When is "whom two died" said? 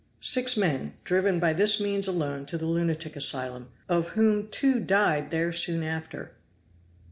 4.17-5.29